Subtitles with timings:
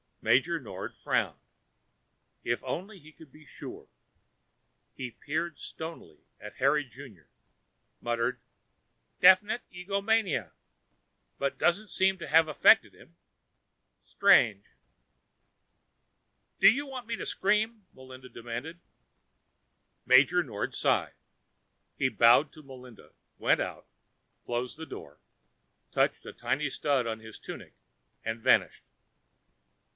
[0.23, 1.39] Major Nord frowned.
[2.43, 3.87] If only he could be sure.
[4.93, 7.29] He peered stonily at Harry Junior,
[8.01, 8.39] murmured,
[9.19, 10.53] "Definite egomania.
[11.39, 13.15] It doesn't seem to have affected him.
[14.03, 14.65] Strange."
[16.59, 18.79] "Do you want me to scream?" Melinda demanded.
[20.05, 21.13] Major Nord sighed.
[21.95, 23.87] He bowed to Melinda, went out,
[24.45, 25.19] closed the door,
[25.91, 27.73] touched a tiny stud on his tunic,
[28.23, 28.83] and vanished.